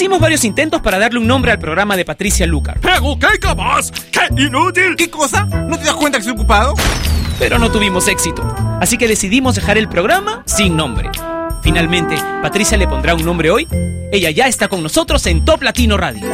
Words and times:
Hicimos 0.00 0.18
varios 0.18 0.46
intentos 0.46 0.80
para 0.80 0.98
darle 0.98 1.18
un 1.18 1.26
nombre 1.26 1.52
al 1.52 1.58
programa 1.58 1.94
de 1.94 2.06
Patricia 2.06 2.46
Lucar. 2.46 2.80
¡Pero 2.80 3.18
qué 3.18 3.38
capaz! 3.38 3.90
¡Qué 4.10 4.42
inútil! 4.42 4.96
¿Qué 4.96 5.10
cosa? 5.10 5.44
¿No 5.44 5.78
te 5.78 5.84
das 5.84 5.92
cuenta 5.92 6.16
que 6.16 6.22
estoy 6.22 6.32
ocupado? 6.32 6.72
Pero 7.38 7.58
no 7.58 7.70
tuvimos 7.70 8.08
éxito, 8.08 8.42
así 8.80 8.96
que 8.96 9.06
decidimos 9.06 9.56
dejar 9.56 9.76
el 9.76 9.90
programa 9.90 10.42
sin 10.46 10.74
nombre. 10.74 11.10
Finalmente, 11.62 12.16
Patricia 12.40 12.78
le 12.78 12.88
pondrá 12.88 13.14
un 13.14 13.26
nombre 13.26 13.50
hoy. 13.50 13.68
Ella 14.10 14.30
ya 14.30 14.46
está 14.46 14.68
con 14.68 14.82
nosotros 14.82 15.26
en 15.26 15.44
Top 15.44 15.62
Latino 15.62 15.98
Radio. 15.98 16.26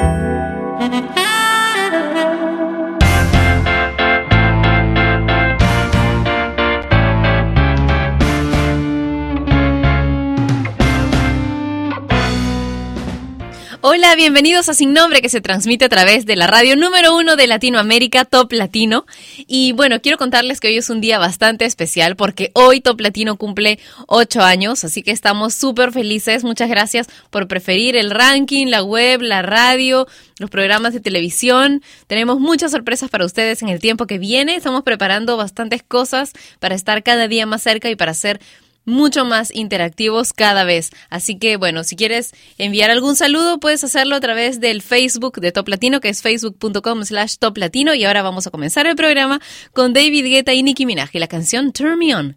Hola, 13.88 14.16
bienvenidos 14.16 14.68
a 14.68 14.74
Sin 14.74 14.92
Nombre 14.92 15.22
que 15.22 15.28
se 15.28 15.40
transmite 15.40 15.84
a 15.84 15.88
través 15.88 16.26
de 16.26 16.34
la 16.34 16.48
radio 16.48 16.74
número 16.74 17.16
uno 17.16 17.36
de 17.36 17.46
Latinoamérica, 17.46 18.24
Top 18.24 18.50
Latino. 18.50 19.06
Y 19.46 19.70
bueno, 19.70 20.02
quiero 20.02 20.18
contarles 20.18 20.58
que 20.58 20.66
hoy 20.66 20.76
es 20.76 20.90
un 20.90 21.00
día 21.00 21.20
bastante 21.20 21.66
especial 21.66 22.16
porque 22.16 22.50
hoy 22.54 22.80
Top 22.80 23.00
Latino 23.00 23.36
cumple 23.36 23.78
ocho 24.08 24.42
años, 24.42 24.82
así 24.82 25.04
que 25.04 25.12
estamos 25.12 25.54
súper 25.54 25.92
felices. 25.92 26.42
Muchas 26.42 26.68
gracias 26.68 27.06
por 27.30 27.46
preferir 27.46 27.94
el 27.94 28.10
ranking, 28.10 28.66
la 28.66 28.82
web, 28.82 29.22
la 29.22 29.42
radio, 29.42 30.08
los 30.40 30.50
programas 30.50 30.92
de 30.92 30.98
televisión. 30.98 31.80
Tenemos 32.08 32.40
muchas 32.40 32.72
sorpresas 32.72 33.08
para 33.08 33.24
ustedes 33.24 33.62
en 33.62 33.68
el 33.68 33.78
tiempo 33.78 34.08
que 34.08 34.18
viene. 34.18 34.56
Estamos 34.56 34.82
preparando 34.82 35.36
bastantes 35.36 35.84
cosas 35.84 36.32
para 36.58 36.74
estar 36.74 37.04
cada 37.04 37.28
día 37.28 37.46
más 37.46 37.62
cerca 37.62 37.88
y 37.88 37.94
para 37.94 38.14
ser 38.14 38.40
mucho 38.86 39.26
más 39.26 39.54
interactivos 39.54 40.32
cada 40.32 40.64
vez. 40.64 40.90
Así 41.10 41.38
que 41.38 41.58
bueno, 41.58 41.84
si 41.84 41.96
quieres 41.96 42.32
enviar 42.56 42.90
algún 42.90 43.16
saludo, 43.16 43.60
puedes 43.60 43.84
hacerlo 43.84 44.16
a 44.16 44.20
través 44.20 44.60
del 44.60 44.80
Facebook 44.80 45.40
de 45.40 45.52
Top 45.52 45.68
Latino, 45.68 46.00
que 46.00 46.08
es 46.08 46.22
facebook.com 46.22 47.04
slash 47.04 47.36
Top 47.38 47.58
Latino. 47.58 47.94
Y 47.94 48.04
ahora 48.04 48.22
vamos 48.22 48.46
a 48.46 48.50
comenzar 48.50 48.86
el 48.86 48.96
programa 48.96 49.40
con 49.74 49.92
David 49.92 50.24
Guetta 50.24 50.54
y 50.54 50.62
Nicki 50.62 50.86
Minaj 50.86 51.10
y 51.12 51.18
la 51.18 51.28
canción 51.28 51.72
Turn 51.72 51.98
Me 51.98 52.14
On. 52.14 52.36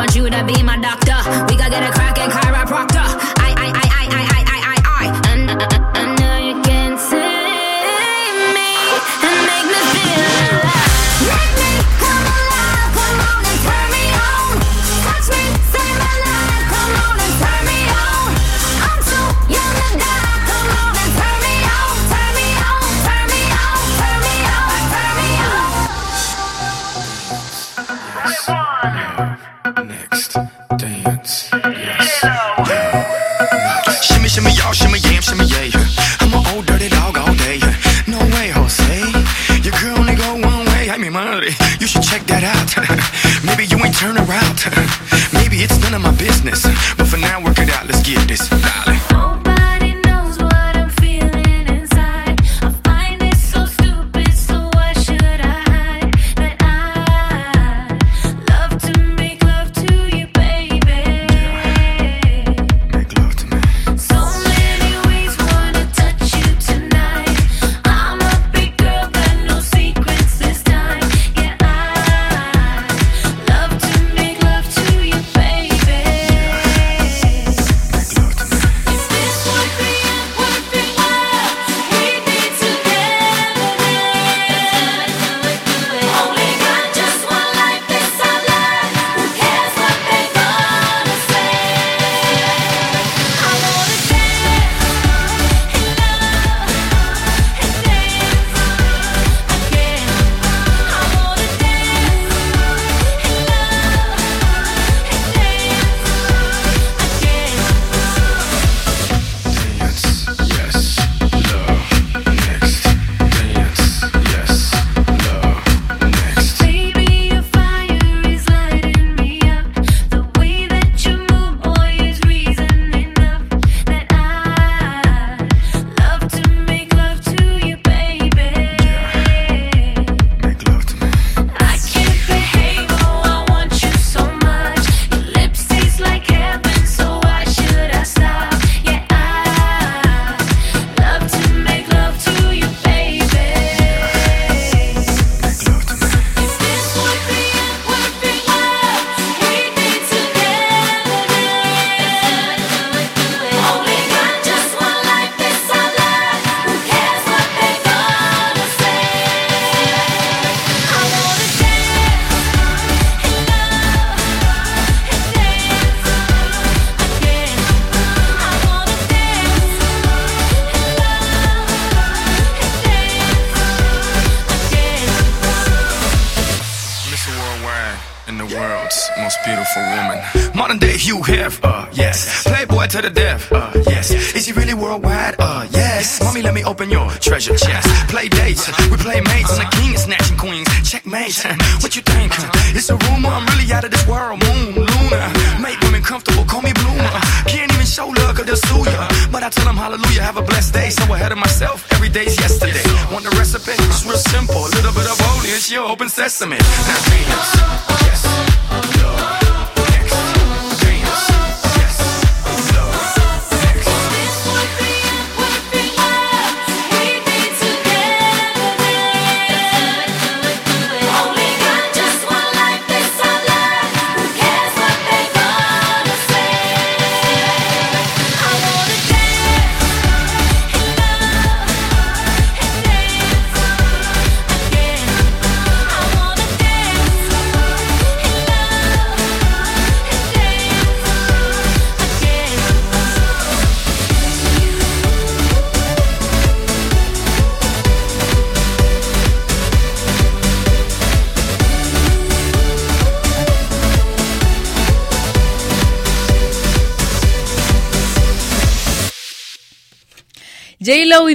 want 0.00 0.16
you 0.16 0.30
to 0.30 0.42
be 0.44 0.62
my 0.62 0.78
doctor. 0.78 0.99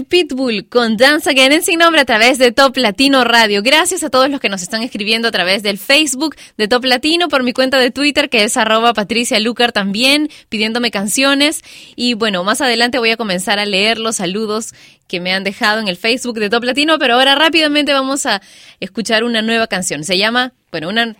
Pitbull 0.03 0.67
con 0.67 0.97
Dance 0.97 1.29
Again 1.29 1.51
en 1.51 1.63
Sin 1.63 1.79
Nombre 1.79 2.01
a 2.01 2.05
través 2.05 2.37
de 2.37 2.51
Top 2.51 2.75
Latino 2.77 3.23
Radio. 3.23 3.61
Gracias 3.61 4.03
a 4.03 4.09
todos 4.09 4.29
los 4.29 4.39
que 4.41 4.49
nos 4.49 4.61
están 4.61 4.83
escribiendo 4.83 5.27
a 5.27 5.31
través 5.31 5.63
del 5.63 5.77
Facebook 5.77 6.35
de 6.57 6.67
Top 6.67 6.83
Latino, 6.83 7.29
por 7.29 7.43
mi 7.43 7.53
cuenta 7.53 7.79
de 7.79 7.91
Twitter 7.91 8.29
que 8.29 8.43
es 8.43 8.57
arroba 8.57 8.93
Patricia 8.93 9.39
Lucar 9.39 9.71
también, 9.71 10.29
pidiéndome 10.49 10.91
canciones. 10.91 11.61
Y 11.95 12.13
bueno, 12.15 12.43
más 12.43 12.61
adelante 12.61 12.99
voy 12.99 13.11
a 13.11 13.17
comenzar 13.17 13.59
a 13.59 13.65
leer 13.65 13.97
los 13.99 14.17
saludos 14.17 14.73
que 15.07 15.19
me 15.19 15.33
han 15.33 15.43
dejado 15.43 15.79
en 15.79 15.87
el 15.87 15.97
Facebook 15.97 16.39
de 16.39 16.49
Top 16.49 16.63
Latino, 16.63 16.99
pero 16.99 17.13
ahora 17.13 17.35
rápidamente 17.35 17.93
vamos 17.93 18.25
a 18.25 18.41
escuchar 18.79 19.23
una 19.23 19.41
nueva 19.41 19.67
canción. 19.67 20.03
Se 20.03 20.17
llama, 20.17 20.53
bueno, 20.71 20.89
una... 20.89 21.15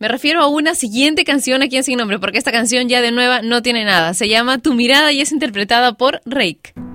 Me 0.00 0.06
refiero 0.06 0.40
a 0.40 0.46
una 0.46 0.76
siguiente 0.76 1.24
canción 1.24 1.62
aquí 1.62 1.76
en 1.76 1.82
Sin 1.82 1.98
Nombre, 1.98 2.20
porque 2.20 2.38
esta 2.38 2.52
canción 2.52 2.88
ya 2.88 3.00
de 3.00 3.10
nueva 3.10 3.42
no 3.42 3.62
tiene 3.62 3.84
nada. 3.84 4.14
Se 4.14 4.28
llama 4.28 4.58
Tu 4.58 4.74
mirada 4.74 5.10
y 5.10 5.20
es 5.20 5.32
interpretada 5.32 5.94
por 5.94 6.20
Rake. 6.24 6.87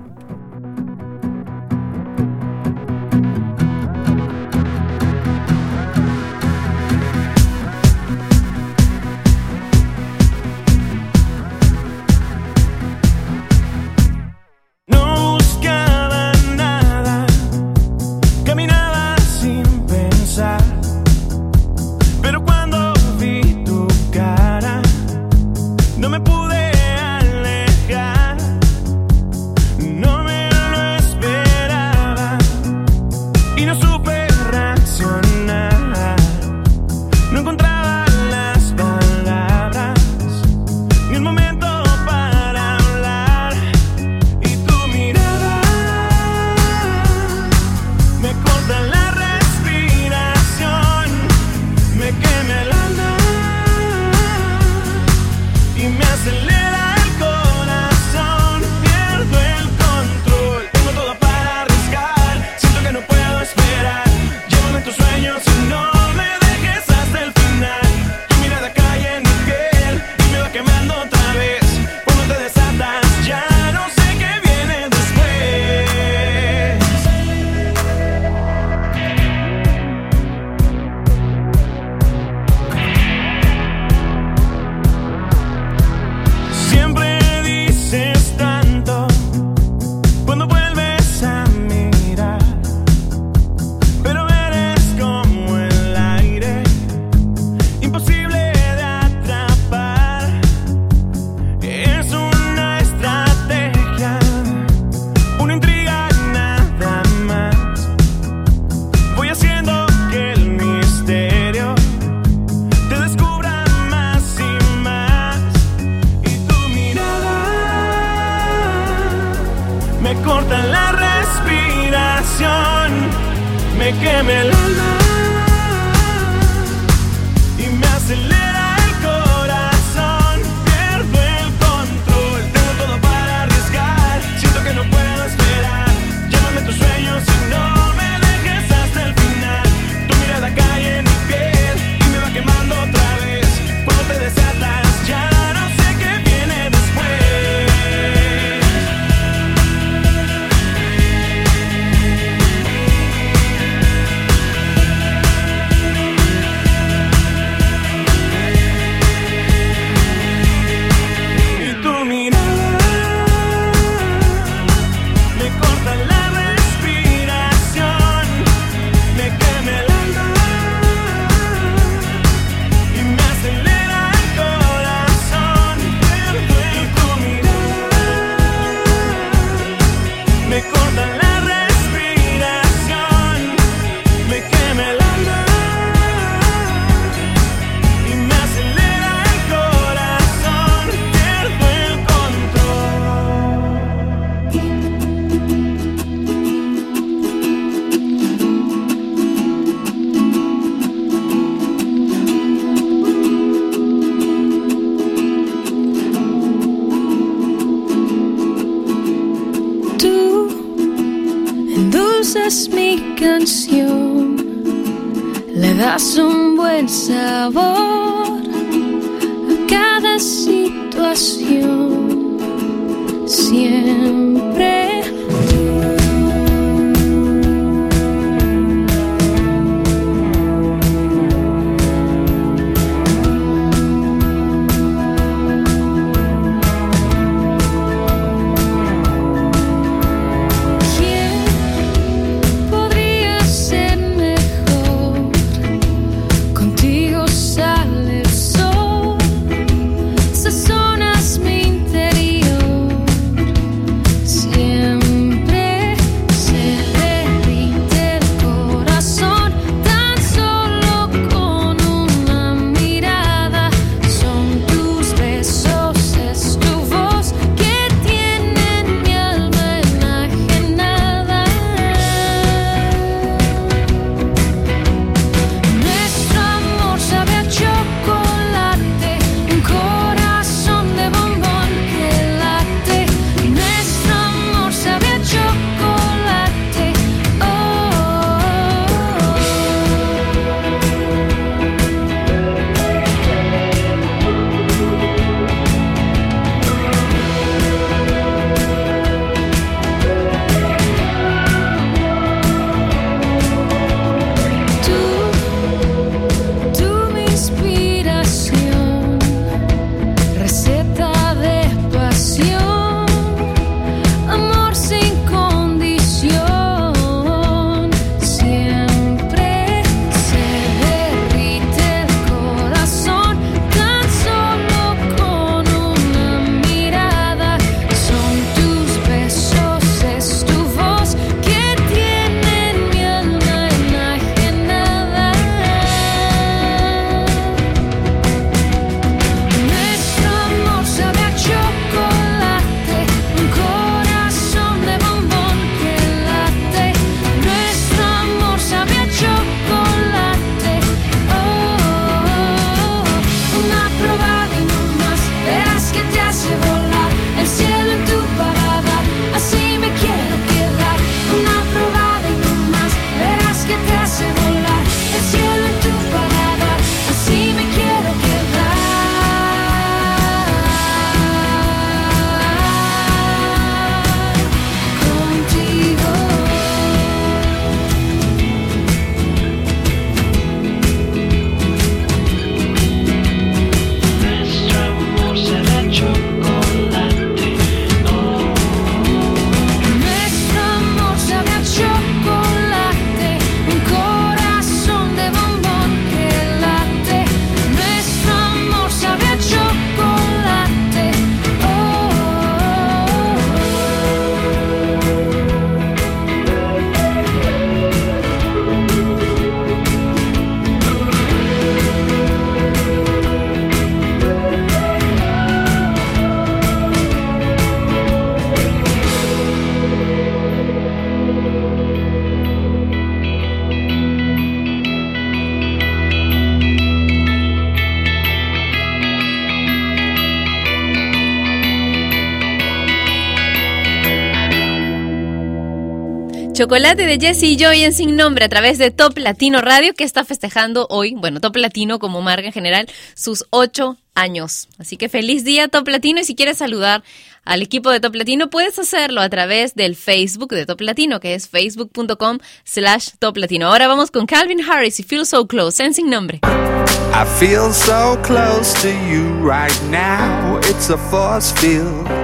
Chocolate 436.64 437.04
de 437.04 437.18
Jesse 437.20 437.42
y 437.42 437.56
Joy 437.58 437.82
en 437.82 437.92
Sin 437.92 438.16
Nombre 438.16 438.46
a 438.46 438.48
través 438.48 438.78
de 438.78 438.90
Top 438.90 439.18
Latino 439.18 439.60
Radio 439.60 439.92
que 439.92 440.02
está 440.02 440.24
festejando 440.24 440.86
hoy, 440.88 441.14
bueno, 441.14 441.38
Top 441.38 441.56
Latino 441.56 441.98
como 441.98 442.22
marca 442.22 442.46
en 442.46 442.54
general, 442.54 442.88
sus 443.14 443.44
ocho 443.50 443.98
años. 444.14 444.68
Así 444.78 444.96
que 444.96 445.10
feliz 445.10 445.44
día 445.44 445.68
Top 445.68 445.86
Latino 445.86 446.20
y 446.20 446.24
si 446.24 446.34
quieres 446.34 446.56
saludar 446.56 447.04
al 447.44 447.60
equipo 447.60 447.90
de 447.90 448.00
Top 448.00 448.14
Latino 448.14 448.48
puedes 448.48 448.78
hacerlo 448.78 449.20
a 449.20 449.28
través 449.28 449.74
del 449.74 449.94
Facebook 449.94 450.54
de 450.54 450.64
Top 450.64 450.80
Latino 450.80 451.20
que 451.20 451.34
es 451.34 451.50
facebook.com 451.50 452.38
slash 452.64 453.08
Top 453.18 453.36
Latino. 453.36 453.66
Ahora 453.66 453.86
vamos 453.86 454.10
con 454.10 454.24
Calvin 454.24 454.62
Harris 454.62 454.98
y 455.00 455.02
Feel 455.02 455.26
So 455.26 455.46
Close 455.46 455.84
en 455.84 455.92
Sin 455.92 456.08
Nombre. 456.08 456.40
I 456.46 457.26
feel 457.38 457.74
so 457.74 458.18
close 458.22 458.72
to 458.80 458.88
you 458.88 459.28
right 459.46 459.78
now. 459.90 460.60
It's 460.60 460.88
a 460.88 460.96
force 460.96 461.52
field. 461.60 462.23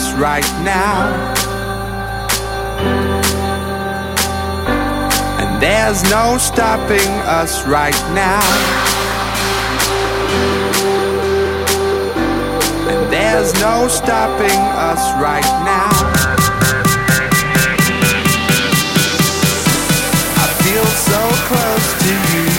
us 0.00 0.12
right 0.14 0.50
now. 0.64 1.34
And 5.40 5.62
there's 5.62 6.02
no 6.04 6.38
stopping 6.38 7.10
us 7.26 7.66
right 7.66 8.00
now. 8.14 8.40
And 12.88 13.12
there's 13.12 13.52
no 13.60 13.88
stopping 13.88 14.60
us 14.90 15.02
right 15.20 15.50
now. 15.64 15.90
I 20.36 20.48
feel 20.62 20.86
so 21.10 21.22
close 21.48 21.88
to 22.04 22.12
you. 22.36 22.49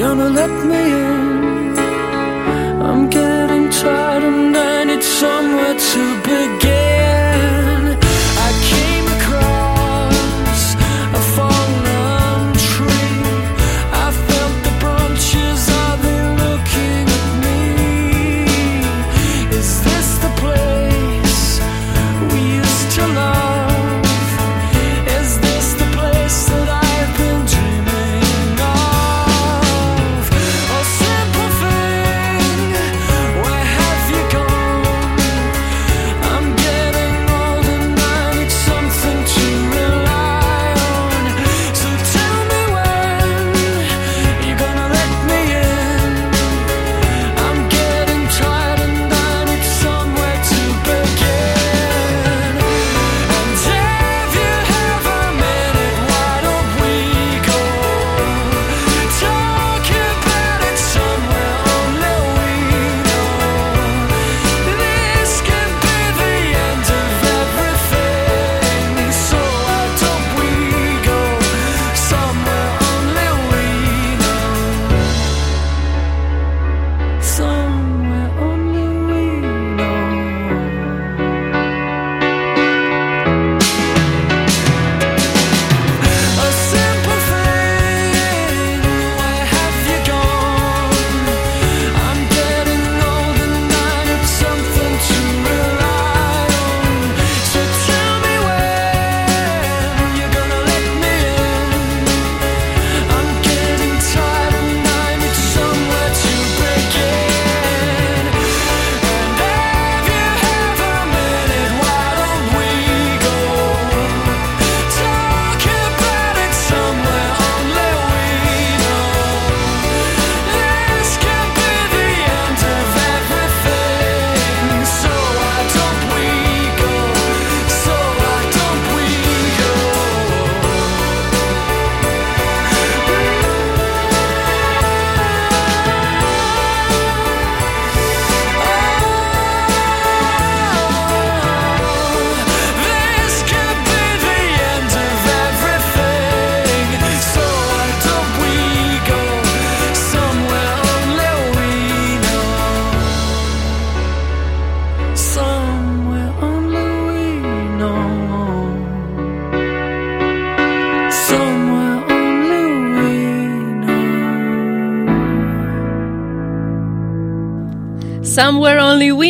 gonna 0.00 0.30
let 0.30 0.50
me 0.70 0.82
in. 0.92 1.78
I'm 2.88 3.10
getting 3.10 3.68
tired 3.68 4.24
and 4.24 4.56
I 4.56 4.84
need 4.84 5.02
somewhere 5.02 5.74
to 5.78 6.02
begin. 6.22 6.79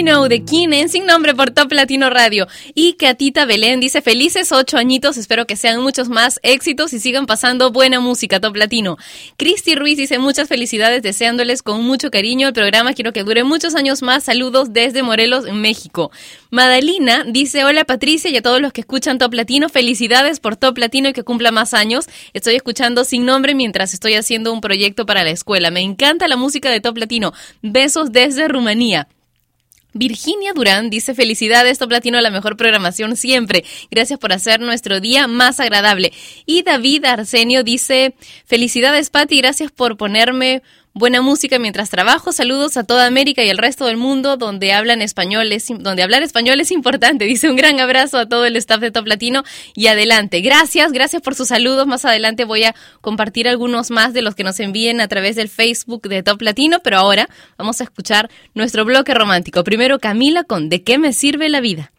De 0.00 0.42
Kinen, 0.44 0.88
sin 0.88 1.04
nombre 1.04 1.34
por 1.34 1.50
Top 1.50 1.70
Latino 1.72 2.08
Radio. 2.08 2.48
Y 2.74 2.94
Catita 2.94 3.44
Belén 3.44 3.80
dice, 3.80 4.00
felices 4.00 4.50
ocho 4.50 4.78
añitos, 4.78 5.18
espero 5.18 5.46
que 5.46 5.56
sean 5.56 5.82
muchos 5.82 6.08
más 6.08 6.40
éxitos 6.42 6.94
y 6.94 7.00
sigan 7.00 7.26
pasando 7.26 7.70
buena 7.70 8.00
música 8.00 8.40
Top 8.40 8.56
Latino. 8.56 8.96
Cristi 9.36 9.74
Ruiz 9.74 9.98
dice, 9.98 10.18
muchas 10.18 10.48
felicidades, 10.48 11.02
deseándoles 11.02 11.62
con 11.62 11.84
mucho 11.84 12.10
cariño 12.10 12.48
el 12.48 12.54
programa, 12.54 12.94
quiero 12.94 13.12
que 13.12 13.24
dure 13.24 13.44
muchos 13.44 13.74
años 13.74 14.00
más, 14.00 14.24
saludos 14.24 14.72
desde 14.72 15.02
Morelos, 15.02 15.44
México. 15.52 16.10
Madalina 16.48 17.24
dice, 17.26 17.66
hola 17.66 17.84
Patricia 17.84 18.30
y 18.30 18.38
a 18.38 18.42
todos 18.42 18.62
los 18.62 18.72
que 18.72 18.80
escuchan 18.80 19.18
Top 19.18 19.34
Latino, 19.34 19.68
felicidades 19.68 20.40
por 20.40 20.56
Top 20.56 20.78
Latino 20.78 21.10
y 21.10 21.12
que 21.12 21.24
cumpla 21.24 21.52
más 21.52 21.74
años. 21.74 22.06
Estoy 22.32 22.54
escuchando 22.54 23.04
sin 23.04 23.26
nombre 23.26 23.54
mientras 23.54 23.92
estoy 23.92 24.14
haciendo 24.14 24.50
un 24.50 24.62
proyecto 24.62 25.04
para 25.04 25.24
la 25.24 25.30
escuela. 25.30 25.70
Me 25.70 25.80
encanta 25.80 26.26
la 26.26 26.38
música 26.38 26.70
de 26.70 26.80
Top 26.80 26.96
Latino. 26.96 27.34
Besos 27.60 28.12
desde 28.12 28.48
Rumanía. 28.48 29.06
Virginia 29.92 30.52
Durán 30.54 30.90
dice 30.90 31.14
felicidades, 31.14 31.78
Top 31.78 31.90
Latino, 31.90 32.20
la 32.20 32.30
mejor 32.30 32.56
programación 32.56 33.16
siempre. 33.16 33.64
Gracias 33.90 34.18
por 34.18 34.32
hacer 34.32 34.60
nuestro 34.60 35.00
día 35.00 35.26
más 35.26 35.60
agradable. 35.60 36.12
Y 36.46 36.62
David 36.62 37.04
Arsenio 37.04 37.64
dice 37.64 38.14
felicidades, 38.46 39.10
Patti, 39.10 39.38
gracias 39.38 39.70
por 39.70 39.96
ponerme 39.96 40.62
buena 40.94 41.22
música 41.22 41.58
mientras 41.58 41.90
trabajo. 41.90 42.32
Saludos 42.32 42.76
a 42.76 42.84
toda 42.84 43.06
América 43.06 43.42
y 43.42 43.48
el 43.48 43.58
resto 43.58 43.86
del 43.86 43.96
mundo 43.96 44.36
donde 44.36 44.72
hablan 44.72 45.02
español 45.02 45.52
es, 45.52 45.68
donde 45.68 46.02
hablar 46.02 46.22
español 46.22 46.60
es 46.60 46.70
importante. 46.70 47.24
Dice 47.26 47.48
un 47.48 47.56
gran 47.56 47.80
abrazo 47.80 48.18
a 48.18 48.26
todo 48.26 48.44
el 48.46 48.56
staff 48.56 48.80
de 48.80 48.90
Top 48.90 49.06
Latino 49.06 49.44
y 49.74 49.86
adelante. 49.86 50.40
Gracias, 50.40 50.92
gracias 50.92 51.22
por 51.22 51.34
sus 51.34 51.48
saludos. 51.48 51.86
Más 51.86 52.04
adelante 52.04 52.44
voy 52.44 52.64
a 52.64 52.74
compartir 53.00 53.48
algunos 53.48 53.90
más 53.90 54.12
de 54.12 54.22
los 54.22 54.34
que 54.34 54.44
nos 54.44 54.60
envíen 54.60 55.00
a 55.00 55.08
través 55.08 55.36
del 55.36 55.48
Facebook 55.48 56.08
de 56.08 56.22
Top 56.22 56.40
Latino, 56.42 56.80
pero 56.82 56.98
ahora 56.98 57.28
vamos 57.56 57.80
a 57.80 57.84
escuchar 57.84 58.30
nuestro 58.54 58.84
bloque 58.84 59.14
romántico. 59.14 59.64
Primero 59.64 59.98
Camila 59.98 60.44
con 60.44 60.68
¿De 60.68 60.82
qué 60.82 60.98
me 60.98 61.12
sirve 61.12 61.48
la 61.48 61.60
vida? 61.60 61.90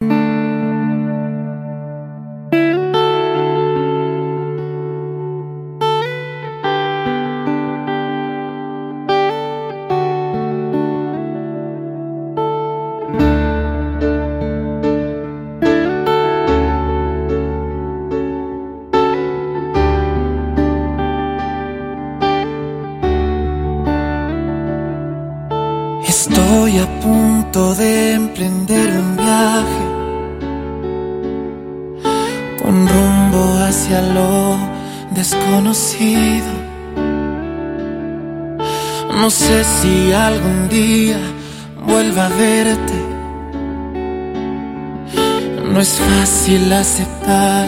Fácil 46.51 46.73
aceptar 46.73 47.67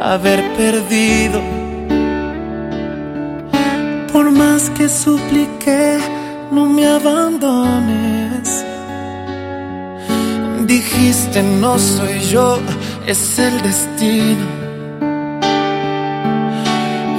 haber 0.00 0.40
perdido. 0.56 1.40
Por 4.12 4.30
más 4.30 4.70
que 4.70 4.88
supliqué, 4.88 5.98
no 6.50 6.66
me 6.66 6.86
abandones. 6.86 8.64
Dijiste 10.66 11.42
no 11.42 11.78
soy 11.78 12.20
yo, 12.20 12.58
es 13.06 13.38
el 13.38 13.60
destino. 13.62 14.46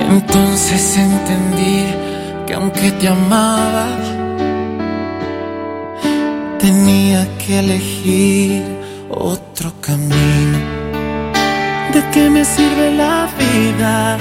Entonces 0.10 0.98
entendí 0.98 1.86
que 2.48 2.54
aunque 2.54 2.92
te 2.92 3.08
amaba, 3.08 3.88
tenía 6.60 7.28
que 7.38 7.60
elegir 7.60 8.64
otro 9.10 9.74
camino. 9.80 10.63
¿De 11.94 12.02
qué 12.12 12.28
me 12.28 12.44
sirve 12.44 12.90
la 12.96 13.28
vida 13.38 14.18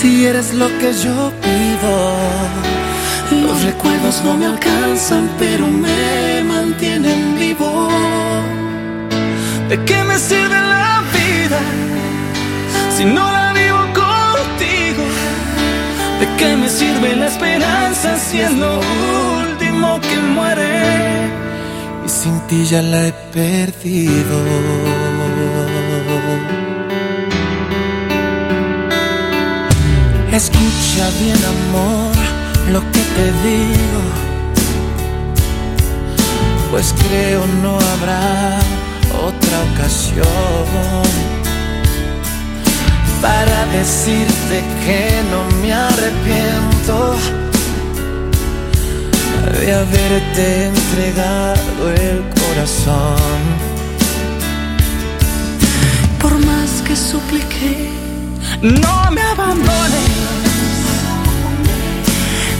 si 0.00 0.24
eres 0.24 0.54
lo 0.54 0.68
que 0.78 0.90
yo 1.04 1.30
pido? 1.42 1.92
Los 3.42 3.62
recuerdos 3.62 4.22
no 4.24 4.38
me 4.38 4.46
alcanzan, 4.46 5.28
pero 5.38 5.66
me 5.66 6.42
mantienen 6.42 7.38
vivo. 7.38 7.90
¿De 9.68 9.84
qué 9.84 10.02
me 10.04 10.16
sirve 10.18 10.58
la 10.76 11.02
vida 11.18 11.60
si 12.96 13.04
no 13.04 13.30
la 13.30 13.52
vivo 13.52 13.82
contigo? 14.02 15.04
¿De 16.20 16.26
qué 16.38 16.56
me 16.56 16.70
sirve 16.70 17.16
la 17.16 17.26
esperanza 17.26 18.16
si 18.16 18.40
es 18.40 18.52
lo 18.54 18.80
último 19.42 20.00
que 20.00 20.16
muere? 20.36 21.30
Y 22.06 22.08
sin 22.08 22.40
ti 22.46 22.64
ya 22.64 22.80
la 22.80 23.08
he 23.08 23.12
perdido. 23.30 25.11
Escucha 30.32 31.10
bien, 31.20 31.36
amor 31.44 32.16
lo 32.70 32.80
que 32.90 33.00
te 33.16 33.26
digo, 33.46 34.02
pues 36.70 36.94
creo 37.06 37.46
no 37.62 37.78
habrá 37.78 38.58
otra 39.26 39.56
ocasión 39.74 40.24
para 43.20 43.66
decirte 43.66 44.64
que 44.86 45.20
no 45.30 45.44
me 45.60 45.72
arrepiento 45.74 47.16
de 49.60 49.74
haberte 49.74 50.66
entregado 50.66 51.90
el 51.90 52.22
corazón. 52.40 53.40
Por 56.20 56.38
más 56.38 56.82
que 56.86 56.96
supliqué, 56.96 58.01
no 58.62 59.10
me 59.10 59.20
abandones. 59.20 60.10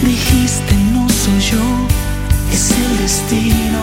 Dijiste 0.03 0.75
no 0.93 1.09
soy 1.09 1.41
yo, 1.41 1.87
es 2.53 2.71
el 2.73 2.99
destino. 2.99 3.83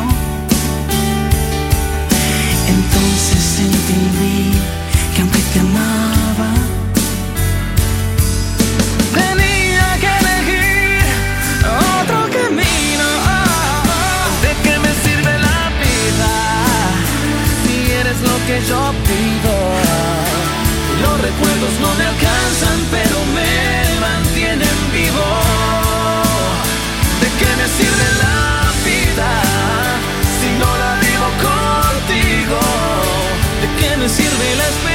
Entonces 2.68 3.60
entendí 3.60 4.52
que 5.16 5.22
aunque 5.22 5.40
te 5.54 5.60
amaba, 5.62 6.52
tenía 9.14 9.98
que 10.02 10.10
elegir 10.22 11.04
otro 12.02 12.30
camino. 12.38 13.08
¿De 14.42 14.52
qué 14.64 14.78
me 14.80 14.92
sirve 15.04 15.40
la 15.40 15.72
vida 15.82 16.34
si 17.64 17.92
eres 17.92 18.20
lo 18.22 18.36
que 18.46 18.62
yo 18.68 18.94
pido? 19.08 19.89
Los 21.02 21.22
recuerdos 21.22 21.74
no 21.80 21.94
me 21.96 22.06
alcanzan, 22.06 22.80
pero 22.92 23.16
me 23.38 24.00
mantienen 24.00 24.78
vivo. 24.94 25.28
¿De 27.22 27.28
qué 27.40 27.50
me 27.60 27.68
sirve 27.78 28.08
la 28.24 28.72
vida 28.86 29.32
si 30.40 30.50
no 30.62 30.70
la 30.84 30.94
vivo 31.06 31.28
contigo? 31.48 32.60
¿De 33.62 33.68
qué 33.80 33.98
me 33.98 34.10
sirve 34.10 34.56
la 34.56 34.64
esperanza 34.64 34.89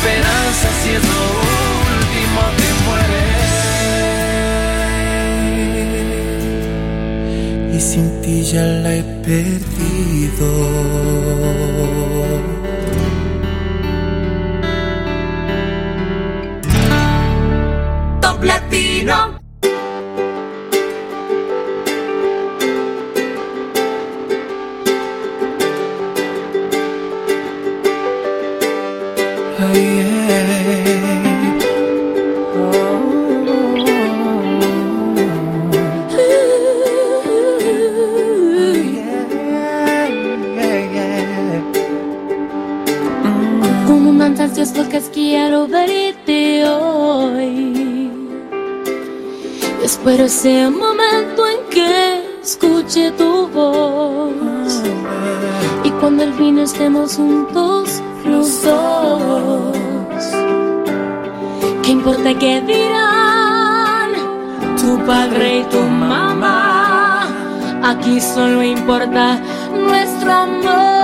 esperanza 0.00 0.68
si 0.82 0.90
es 0.96 1.02
lo 1.12 1.22
último 1.92 2.40
que 2.58 2.70
muere. 2.86 3.22
Y 7.76 7.78
sin 7.80 8.06
ti 8.22 8.42
ya 8.44 8.64
la 8.64 8.90
he 8.96 9.02
perdido. 9.22 10.48
platino. 18.40 19.39
Ese 50.30 50.70
momento 50.70 51.44
en 51.48 51.60
que 51.70 52.40
escuche 52.40 53.10
tu 53.18 53.48
voz. 53.48 54.80
Y 55.82 55.90
cuando 55.98 56.22
al 56.22 56.32
fin 56.34 56.56
estemos 56.60 57.16
juntos 57.16 58.00
los 58.24 58.62
dos. 58.62 60.24
¿Qué 61.82 61.90
importa 61.90 62.32
qué 62.38 62.60
dirán 62.60 64.10
tu 64.80 65.04
padre 65.04 65.58
y 65.58 65.64
tu 65.64 65.80
mamá? 65.80 67.26
Aquí 67.82 68.20
solo 68.20 68.62
importa 68.62 69.40
nuestro 69.72 70.32
amor. 70.32 70.99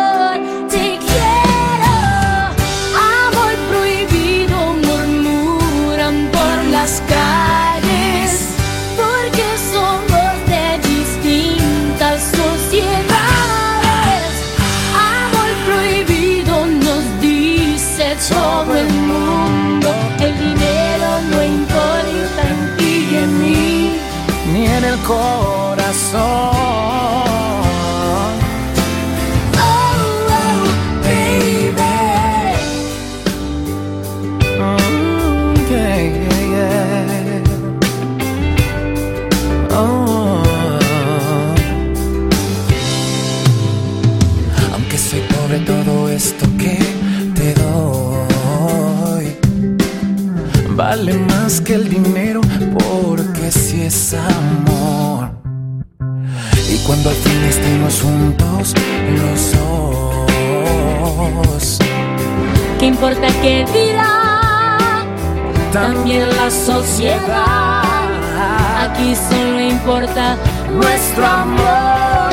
Juntos, 58.01 58.75
los 59.19 59.53
dos. 59.53 60.27
¿Qué 62.79 62.87
importa 62.87 63.29
qué 63.43 63.65
dirá? 63.73 64.29
También 65.73 66.29
la 66.37 66.51
sociedad. 66.51 67.83
Aquí 68.85 69.15
solo 69.15 69.61
importa 69.61 70.37
nuestro 70.71 71.27
amor. 71.27 72.33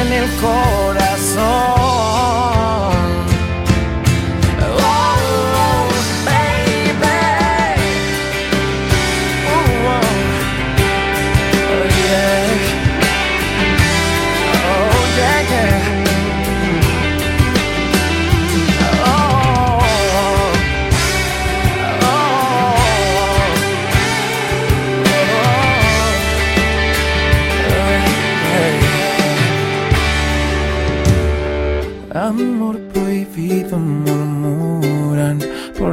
En 0.00 0.12
el 0.12 0.30
corazón. 0.40 1.79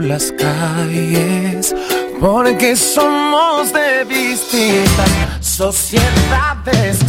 Las 0.07 0.31
calles 0.31 1.75
porque 2.19 2.75
somos 2.75 3.73
de 3.73 4.05
distintas 4.05 5.09
sociedades. 5.41 6.99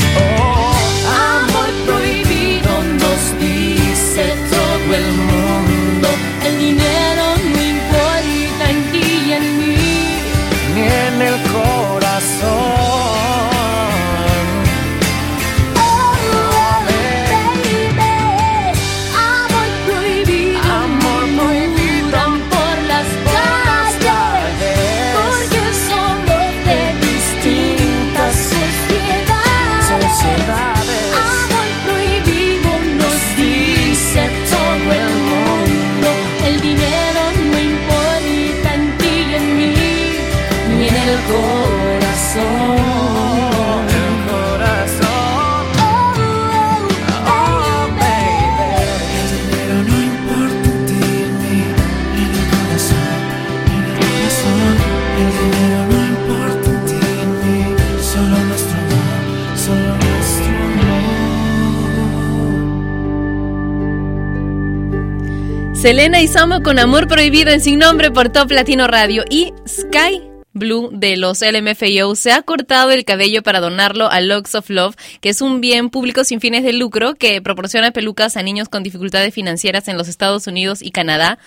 Selena 65.89 66.21
y 66.21 66.29
Samo 66.29 66.63
con 66.63 66.79
Amor 66.79 67.09
Prohibido 67.09 67.51
en 67.51 67.63
Sin 67.63 67.79
Nombre 67.79 68.11
por 68.11 68.29
Top 68.29 68.51
Latino 68.51 68.87
Radio 68.89 69.25
y 69.31 69.55
Sky 69.67 70.21
Blue 70.53 70.91
de 70.93 71.17
los 71.17 71.41
LMFAO 71.41 72.15
se 72.15 72.31
ha 72.31 72.43
cortado 72.43 72.91
el 72.91 73.07
cabello 73.07 73.43
para 73.43 73.61
donarlo 73.61 74.11
a 74.11 74.21
Locks 74.21 74.55
of 74.55 74.69
Love, 74.69 74.97
que 75.23 75.31
es 75.31 75.41
un 75.41 75.63
bien 75.63 75.89
público 75.89 76.25
sin 76.25 76.43
fines 76.43 76.63
de 76.63 76.75
lucro 76.75 77.15
que 77.15 77.41
proporciona 77.41 77.91
pelucas 77.91 78.37
a 78.37 78.43
niños 78.43 78.69
con 78.69 78.83
dificultades 78.83 79.33
financieras 79.33 79.89
en 79.89 79.97
los 79.97 80.09
Estados 80.09 80.47
Unidos 80.47 80.83
y 80.83 80.91
Canadá 80.91 81.39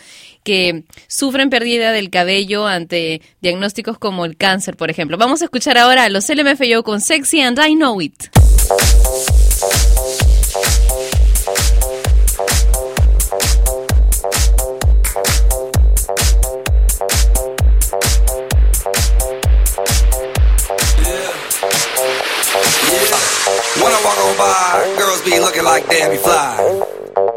que 0.44 0.86
sufren 1.06 1.52
pérdida 1.52 1.92
del 1.92 2.10
cabello 2.10 2.66
ante 2.66 3.22
diagnósticos 3.42 4.00
como 4.00 4.26
el 4.26 4.38
cáncer, 4.38 4.76
por 4.76 4.90
ejemplo. 4.90 5.20
Vamos 5.20 5.44
a 5.44 5.46
escuchar 5.46 5.78
ahora 5.78 6.06
a 6.06 6.10
los 6.10 6.28
LMFAO 6.28 6.82
con 6.82 7.00
Sexy 7.00 7.42
and 7.42 7.60
I 7.64 7.76
Know 7.76 8.02
It. 8.02 8.24
105. 24.12 24.98
Girls 24.98 25.22
be 25.24 25.40
looking 25.40 25.64
like 25.64 25.88
damn, 25.88 26.18
fly. 26.20 26.60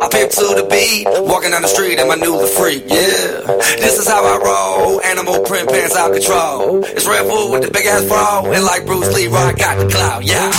I 0.01 0.09
pimp 0.11 0.31
to 0.33 0.47
the 0.59 0.67
beat, 0.67 1.07
walking 1.27 1.51
down 1.51 1.63
the 1.63 1.71
street 1.71 1.99
and 1.99 2.09
my 2.09 2.15
new 2.15 2.35
the 2.39 2.47
freak, 2.47 2.85
yeah. 2.87 3.47
This 3.79 3.99
is 3.99 4.07
how 4.07 4.23
I 4.23 4.39
roll, 4.43 5.01
animal 5.03 5.43
print 5.47 5.69
pants 5.69 5.95
out 5.95 6.13
control. 6.13 6.85
It's 6.85 7.07
Red 7.07 7.27
Bull 7.31 7.51
with 7.51 7.63
the 7.63 7.71
big 7.71 7.87
ass 7.87 8.07
bra, 8.07 8.43
and 8.47 8.65
like 8.65 8.87
Bruce 8.87 9.13
Lee, 9.15 9.29
I 9.29 9.53
got 9.55 9.79
the 9.79 9.87
clout, 9.87 10.25
yeah. 10.25 10.51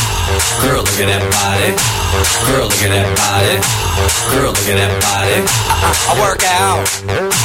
Girl, 0.63 0.84
look 0.84 0.99
at 0.99 1.08
that 1.12 1.23
body. 1.32 1.71
Girl, 2.47 2.67
look 2.67 2.82
at 2.84 2.91
that 2.95 3.10
body. 3.19 3.56
Girl, 4.32 4.51
look 4.56 4.67
at 4.71 4.78
that 4.80 4.93
body. 5.04 5.38
I, 5.67 5.75
I, 5.84 5.91
I 6.10 6.13
work 6.23 6.41
out. 6.43 7.44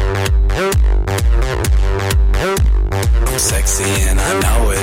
Sexy 3.39 3.83
and 4.09 4.19
I 4.19 4.39
know 4.39 4.71
it. 4.71 4.79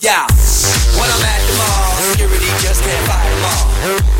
Yeah, 0.00 0.26
when 0.96 1.10
I'm 1.10 1.24
at 1.24 1.40
the 1.46 1.54
mall, 1.58 1.96
security 2.12 2.46
just 2.60 2.82
can't 2.82 3.06
fight 3.06 3.28
them 3.30 3.44
all. 3.44 4.19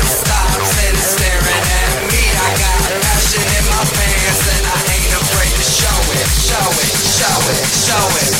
stops 0.07 0.71
and 0.85 0.95
is 0.97 1.07
staring 1.17 1.63
at 1.81 1.93
me. 2.09 2.21
I 2.21 2.49
got 2.57 2.79
passion 3.01 3.43
in 3.43 3.65
my 3.69 3.83
pants 3.85 4.43
and 4.49 4.63
I 4.65 4.79
ain't 4.95 5.13
afraid 5.21 5.53
to 5.53 5.65
show 5.65 5.99
it, 6.17 6.27
show 6.49 6.69
it, 6.81 6.93
show 7.17 7.39
it, 7.51 7.61
show 7.85 8.05
it. 8.23 8.33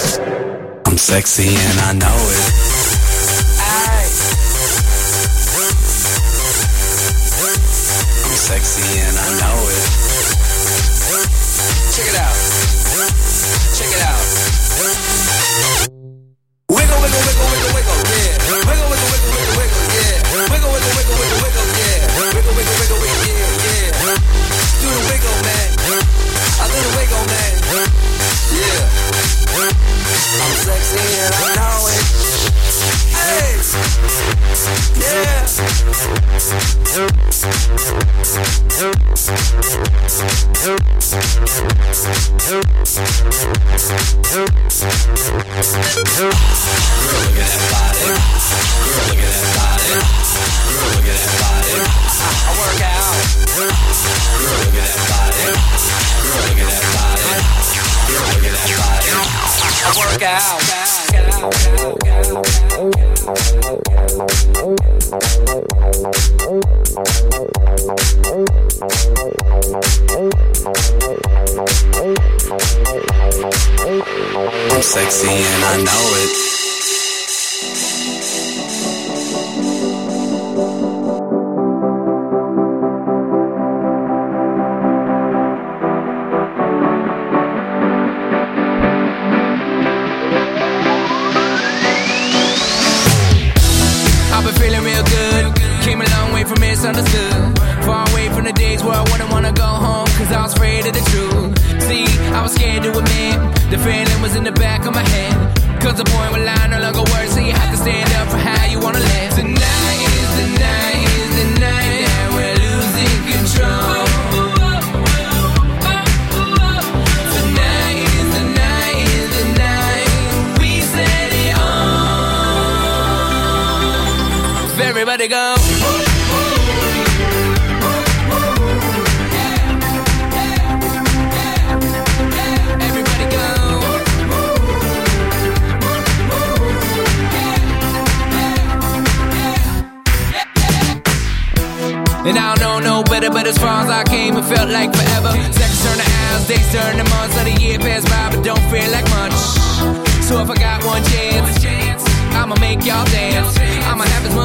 I'm 0.88 0.98
sexy 0.98 1.56
and 1.56 1.78
I 1.80 1.94
know 1.94 2.20
it. 2.32 2.46
Aye. 3.62 4.10
I'm 8.24 8.36
sexy 8.38 8.86
and 9.00 9.18
I 9.18 9.30
know 9.40 9.58
it. 9.70 9.86
Check 11.92 12.08
it 12.08 12.16
out. 12.16 12.36
Check 13.76 13.92
it 13.92 14.02
out. 14.02 14.24
Wiggle, 16.70 17.00
wiggle, 17.02 17.22
wiggle, 17.28 17.48
wiggle, 17.52 17.72
wiggle, 17.76 17.98
yeah. 18.12 18.32
Wiggle, 18.48 18.68
wiggle, 18.68 18.90
wiggle, 18.90 19.32
wiggle, 19.32 19.56
wiggle, 19.60 19.82
yeah. 19.92 20.21
Wiggle, 20.32 20.48
wiggle, 20.48 20.72
wiggle, 20.72 21.12
wiggle, 21.20 21.44
wiggle, 21.44 21.68
yeah. 21.76 22.08
Wiggle, 22.32 22.56
wiggle, 22.56 22.76
wiggle, 22.80 23.00
wiggle, 23.04 23.20
yeah, 23.20 23.92
yeah. 24.00 24.16
Do 24.80 24.88
the 24.88 25.04
wiggle, 25.12 25.36
man. 25.44 25.76
I 26.56 26.72
do 26.72 26.80
the 26.80 26.92
wiggle, 26.96 27.28
man. 27.28 27.52
Yeah. 28.56 28.88
I'm 29.60 30.56
sexy 30.64 31.04
and 31.20 31.36
I 31.36 31.52
know 31.60 31.84
it. 31.92 32.00
Hey. 33.12 33.60
Yeah. 35.04 35.42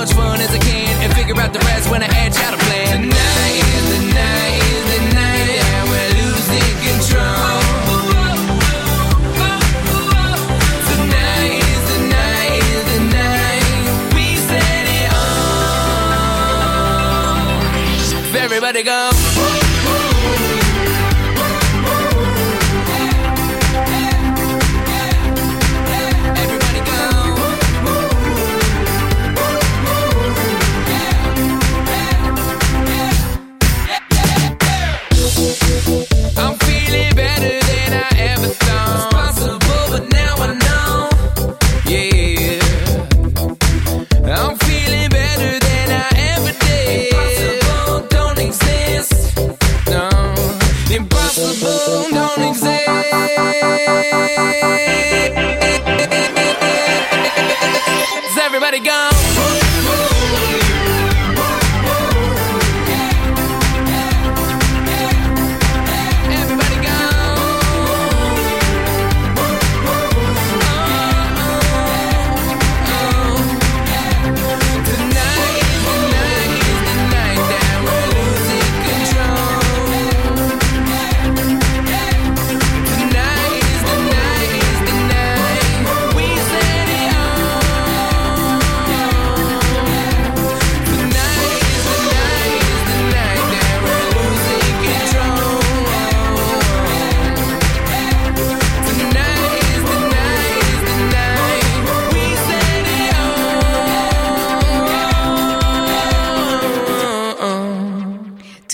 Much 0.06 0.16
fun 0.16 0.40
as 0.40 0.50
I 0.50 0.58
can 0.58 1.02
and 1.02 1.12
figure 1.14 1.38
out 1.40 1.52
the 1.52 1.58
rest 1.60 1.90
when 1.90 2.02
I 2.02 2.06
edge 2.06 2.36
out 2.36 2.54
a 2.54 2.58
plan. 2.58 3.02
Tonight 3.02 3.64
is 3.76 3.86
the 3.92 4.00
night, 4.14 4.62
is 4.70 4.86
the 4.94 5.00
night 5.14 5.58
we're 5.90 6.12
losing 6.22 6.74
control. 6.86 7.60
Tonight 10.90 11.62
is 11.72 11.86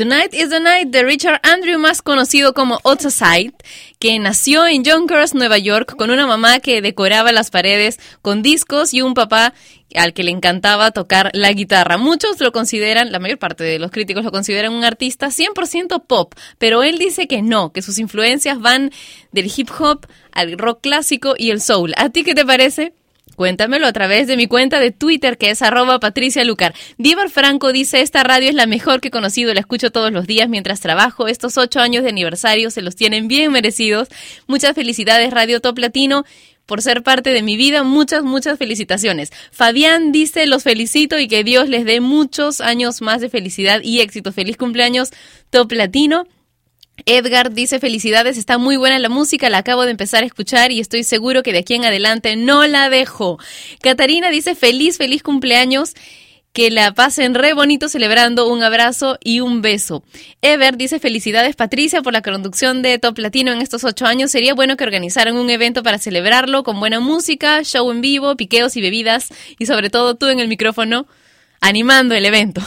Tonight 0.03 0.35
is 0.35 0.49
the 0.49 0.59
Night 0.59 0.89
de 0.89 1.05
Richard 1.05 1.39
Andrew, 1.45 1.79
más 1.79 2.03
conocido 2.03 2.55
como 2.55 2.81
Otsaside, 2.83 3.55
que 4.01 4.19
nació 4.19 4.67
en 4.67 4.83
Yonkers, 4.83 5.33
Nueva 5.33 5.59
York, 5.59 5.95
con 5.95 6.11
una 6.11 6.27
mamá 6.27 6.59
que 6.59 6.83
decoraba 6.83 7.31
las 7.31 7.53
paredes 7.53 8.01
con 8.21 8.43
discos 8.43 8.95
y 8.95 9.01
un 9.01 9.15
papá 9.15 9.55
al 9.95 10.13
que 10.13 10.25
le 10.25 10.33
encantaba 10.33 10.91
tocar 10.91 11.31
la 11.35 11.53
guitarra. 11.53 11.99
Muchos 11.99 12.41
lo 12.41 12.51
consideran, 12.51 13.13
la 13.13 13.21
mayor 13.21 13.39
parte 13.39 13.63
de 13.63 13.79
los 13.79 13.93
críticos 13.93 14.25
lo 14.25 14.33
consideran 14.33 14.73
un 14.73 14.83
artista 14.83 15.29
100% 15.29 16.05
pop, 16.05 16.35
pero 16.59 16.83
él 16.83 16.99
dice 16.99 17.29
que 17.29 17.41
no, 17.41 17.73
que 17.73 17.81
sus 17.81 18.01
influencias 18.01 18.59
van 18.59 18.91
del 19.31 19.53
hip 19.57 19.71
hop 19.79 20.09
al 20.33 20.59
rock 20.59 20.81
clásico 20.81 21.37
y 21.39 21.51
el 21.51 21.61
soul. 21.61 21.95
¿A 21.97 22.09
ti 22.09 22.25
qué 22.25 22.35
te 22.35 22.45
parece? 22.45 22.93
Cuéntamelo 23.37 23.87
a 23.87 23.93
través 23.93 24.27
de 24.27 24.37
mi 24.37 24.47
cuenta 24.47 24.81
de 24.81 24.91
Twitter 24.91 25.39
que 25.39 25.51
es 25.51 25.63
arroba 25.63 26.01
Patricia 26.01 26.45
Lucar. 26.45 26.75
Díbar 26.99 27.31
Franco 27.31 27.73
dice, 27.73 28.01
esta 28.01 28.23
radio 28.23 28.49
es 28.49 28.55
la 28.55 28.67
mejor 28.67 29.01
que 29.01 29.09
he 29.09 29.11
conocido, 29.11 29.53
la 29.55 29.61
escucho 29.61 29.91
todos 29.91 30.13
los 30.13 30.27
días 30.27 30.49
mientras 30.49 30.81
trabajo. 30.81 31.29
Estos 31.29 31.59
ocho 31.59 31.81
años 31.81 32.03
de 32.03 32.11
aniversario 32.11 32.71
se 32.71 32.83
los 32.83 32.97
tienen 32.97 33.29
bien 33.29 33.53
merecidos. 33.53 34.09
Muchas 34.47 34.75
felicidades 34.75 35.31
Radio 35.33 35.61
Top 35.61 35.79
Latino 35.79 36.25
por 36.67 36.83
ser 36.83 37.03
parte 37.03 37.31
de 37.31 37.43
mi 37.43 37.57
vida. 37.57 37.83
Muchas, 37.83 38.23
muchas 38.23 38.59
felicitaciones. 38.59 39.31
Fabián 39.51 40.13
dice, 40.13 40.47
los 40.47 40.63
felicito 40.63 41.19
y 41.19 41.29
que 41.29 41.45
Dios 41.45 41.69
les 41.69 41.85
dé 41.85 42.01
muchos 42.01 42.61
años 42.61 43.03
más 43.03 43.21
de 43.21 43.29
felicidad 43.29 43.81
y 43.83 44.01
éxito. 44.01 44.33
Feliz 44.33 44.57
cumpleaños 44.57 45.11
Top 45.51 45.73
Latino. 45.73 46.27
Edgar 47.07 47.53
dice 47.53 47.81
felicidades, 47.81 48.39
está 48.39 48.59
muy 48.59 48.77
buena 48.77 48.99
la 48.99 49.09
música, 49.09 49.51
la 49.51 49.59
acabo 49.59 49.85
de 49.85 49.91
empezar 49.91 50.23
a 50.23 50.27
escuchar 50.27 50.73
y 50.73 50.81
estoy 50.81 51.05
seguro 51.05 51.43
que 51.43 51.53
de 51.53 51.59
aquí 51.59 51.75
en 51.75 51.85
adelante 51.85 52.37
no 52.37 52.67
la 52.67 52.89
dejo. 52.89 53.39
Catarina 53.81 54.31
dice 54.31 54.55
feliz, 54.55 54.99
feliz 54.99 55.23
cumpleaños, 55.23 55.95
que 56.53 56.71
la 56.71 56.93
pasen 56.93 57.35
re 57.35 57.55
bonito 57.55 57.89
celebrando, 57.89 58.47
un 58.47 58.63
abrazo 58.63 59.19
y 59.25 59.41
un 59.41 59.63
beso. 59.63 60.05
Ever 60.43 60.77
dice 60.77 60.99
felicidades 60.99 61.57
Patricia 61.57 62.03
por 62.03 62.13
la 62.13 62.21
conducción 62.21 62.83
de 62.83 62.99
Top 62.99 63.19
Latino 63.19 63.53
en 63.53 63.63
estos 63.63 63.85
ocho 63.85 64.05
años, 64.05 64.31
sería 64.31 64.55
bueno 64.55 64.77
que 64.77 64.85
organizaran 64.85 65.37
un 65.37 65.49
evento 65.49 65.83
para 65.83 65.99
celebrarlo 65.99 66.63
con 66.63 66.79
buena 66.79 67.01
música, 67.01 67.63
show 67.65 67.91
en 67.91 68.03
vivo, 68.03 68.37
piqueos 68.37 68.77
y 68.77 68.83
bebidas 68.83 69.29
y 69.59 69.67
sobre 69.67 69.89
todo 69.89 70.15
tú 70.15 70.27
en 70.27 70.41
el 70.41 70.49
micrófono 70.49 71.07
animando 71.63 72.15
el 72.15 72.27
evento. 72.27 72.61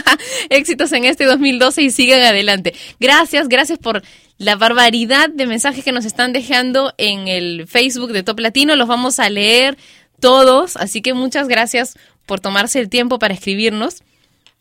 Éxitos 0.48 0.90
en 0.92 1.04
este 1.04 1.24
2012 1.26 1.82
y 1.82 1.90
sigan 1.90 2.22
adelante. 2.22 2.74
Gracias, 2.98 3.46
gracias 3.48 3.78
por 3.78 4.02
la 4.38 4.56
barbaridad 4.56 5.28
de 5.28 5.46
mensajes 5.46 5.84
que 5.84 5.92
nos 5.92 6.06
están 6.06 6.32
dejando 6.32 6.94
en 6.96 7.28
el 7.28 7.68
Facebook 7.68 8.12
de 8.12 8.22
Top 8.22 8.40
Latino. 8.40 8.74
Los 8.74 8.88
vamos 8.88 9.20
a 9.20 9.28
leer 9.28 9.76
todos, 10.18 10.76
así 10.76 11.02
que 11.02 11.12
muchas 11.12 11.46
gracias 11.46 11.96
por 12.24 12.40
tomarse 12.40 12.80
el 12.80 12.88
tiempo 12.88 13.18
para 13.18 13.34
escribirnos. 13.34 14.02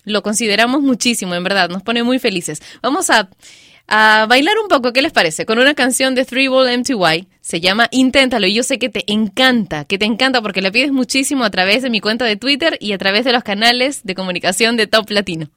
Lo 0.04 0.22
consideramos 0.22 0.82
muchísimo, 0.82 1.34
en 1.34 1.44
verdad, 1.44 1.70
nos 1.70 1.82
pone 1.82 2.04
muy 2.04 2.20
felices. 2.20 2.62
Vamos 2.82 3.10
a, 3.10 3.30
a 3.88 4.26
bailar 4.28 4.56
un 4.62 4.68
poco, 4.68 4.94
¿qué 4.94 5.02
les 5.02 5.12
parece? 5.12 5.46
Con 5.46 5.60
una 5.60 5.74
canción 5.74 6.14
de 6.16 6.26
Three 6.26 6.48
Ball 6.48 6.78
MTY, 6.80 7.28
se 7.42 7.62
llama 7.62 7.88
Inténtalo 7.92 8.48
y 8.48 8.54
yo 8.54 8.64
sé 8.64 8.80
que 8.80 8.90
te 8.90 9.04
encanta, 9.12 9.86
que 9.86 9.98
te 9.98 10.06
encanta 10.06 10.42
porque 10.42 10.62
la 10.62 10.72
pides 10.72 10.92
muchísimo 10.92 11.44
a 11.44 11.50
través 11.50 11.84
de 11.84 11.90
mi 11.90 12.02
cuenta 12.02 12.26
de 12.26 12.36
Twitter 12.36 12.78
y 12.82 12.92
a 12.92 12.98
través 12.98 13.24
de 13.26 13.32
los 13.32 13.44
canales 13.44 14.04
de 14.04 14.16
comunicación 14.16 14.76
de 14.78 14.88
Top 14.88 15.10
Latino. 15.10 15.50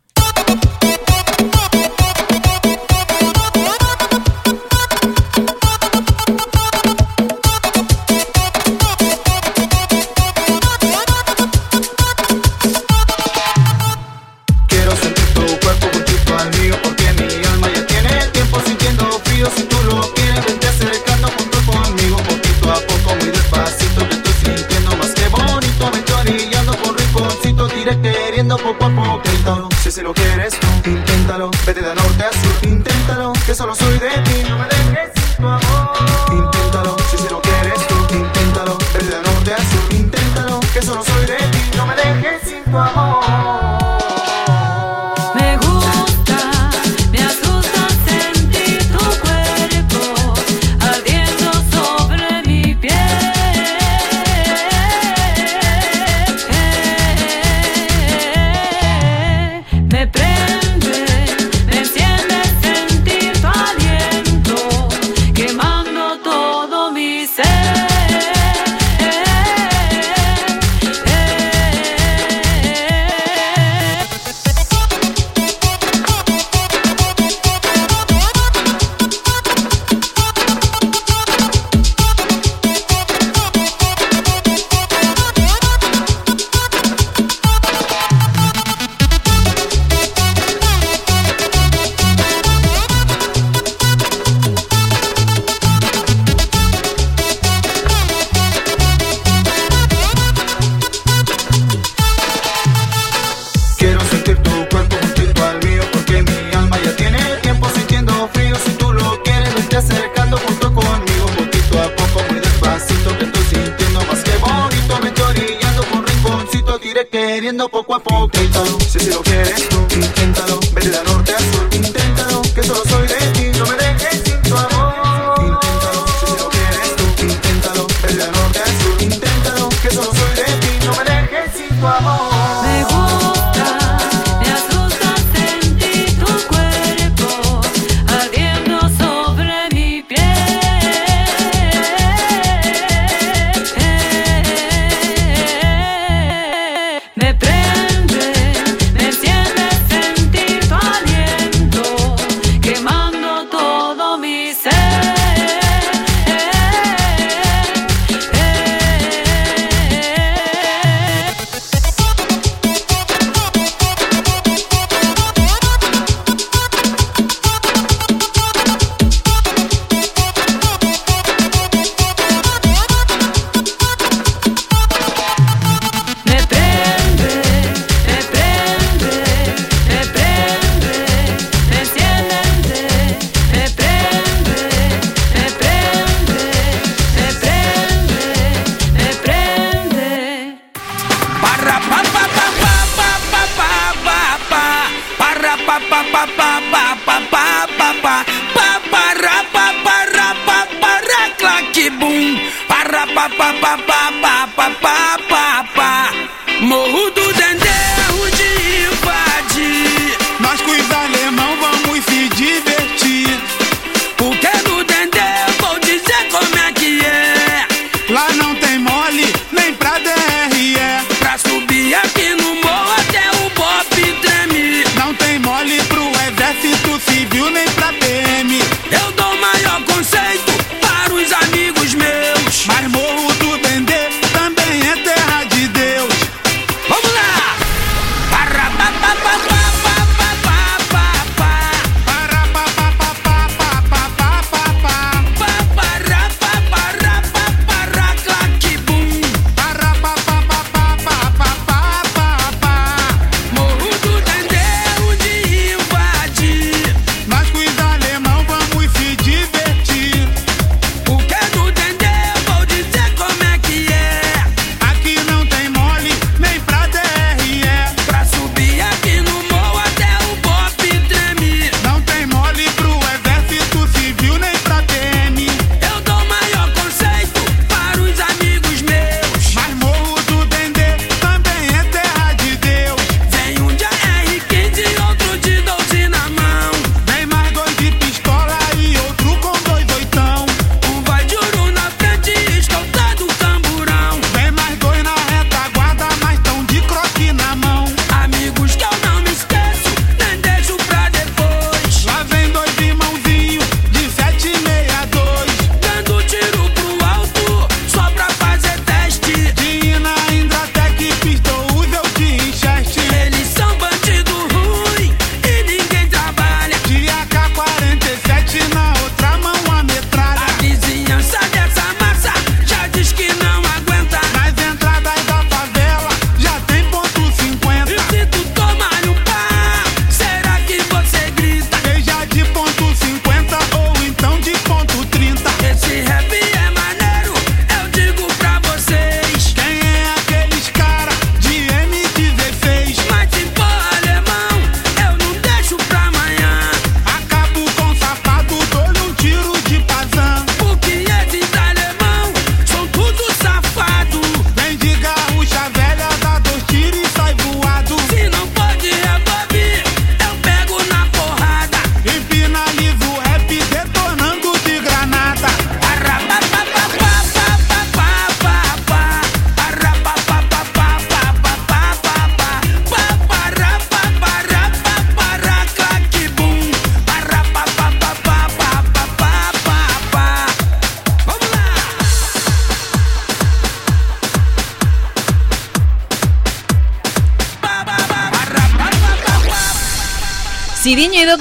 Poco 117.71 117.95
a 117.95 118.01
poco. 118.01 118.25
Inténtalo, 118.25 118.79
si 118.81 118.99
si 118.99 119.11
lo 119.11 119.23
quieres 119.23 119.69
tú, 119.69 119.87
inténtalo. 119.95 120.61
Vete 120.75 120.91
de 120.91 121.05
norte 121.05 121.33
a 121.33 121.39
sur, 121.39 121.69
inténtalo, 121.73 122.43
que 122.55 122.63
solo 122.63 122.83
soy 122.89 123.07
de 123.07 123.17
ti. 123.35 123.59
No 123.59 123.67
me 123.67 123.77
dejes 123.77 124.23
sin 124.25 124.43
tu 124.43 124.57
amor. 124.57 124.95
Inténtalo, 125.41 126.05
si 126.21 126.27
si 126.27 126.39
lo 126.39 126.49
quieres 126.51 126.97
tú, 126.97 127.25
inténtalo. 127.25 127.87
Vete 128.03 128.17
de 128.17 128.31
norte 128.33 128.59
a 128.59 128.67
sur, 128.67 129.03
inténtalo, 129.03 129.69
que 129.83 129.91
solo 129.91 130.13
soy 130.13 130.35
de 130.35 130.45
ti. 130.61 130.87
No 130.87 130.93
me 130.97 131.05
dejes 131.05 131.53
sin 131.55 131.81
tu 131.81 131.87
amor. 131.87 132.20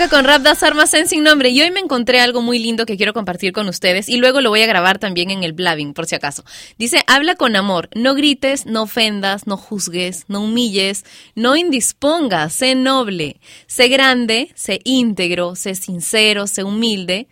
con 0.10 0.26
Rapdas 0.26 0.64
Armas 0.64 0.94
en 0.96 1.08
Sin 1.08 1.24
Nombre 1.24 1.50
y 1.50 1.62
hoy 1.62 1.70
me 1.72 1.80
encontré 1.80 2.20
algo 2.20 2.42
muy 2.42 2.58
lindo 2.58 2.86
que 2.86 2.98
quiero 2.98 3.14
compartir 3.14 3.54
con 3.54 3.68
ustedes 3.68 4.10
y 4.10 4.18
luego 4.18 4.42
lo 4.42 4.50
voy 4.50 4.62
a 4.62 4.66
grabar 4.66 4.98
también 4.98 5.30
en 5.30 5.44
el 5.44 5.54
Blabbing, 5.54 5.94
por 5.94 6.08
si 6.08 6.16
acaso. 6.16 6.44
Dice, 6.78 7.04
habla 7.06 7.36
con 7.36 7.56
amor, 7.56 7.90
no 7.94 8.16
grites, 8.16 8.66
no 8.66 8.84
ofendas, 8.84 9.46
no 9.46 9.56
juzgues, 9.56 10.26
no 10.28 10.42
humilles, 10.42 11.06
no 11.36 11.56
indispongas, 11.56 12.54
sé 12.54 12.74
noble, 12.74 13.40
sé 13.68 13.88
grande, 13.88 14.52
sé 14.56 14.80
íntegro, 14.84 15.56
sé 15.56 15.76
sincero, 15.76 16.48
sé 16.48 16.64
humilde, 16.64 17.28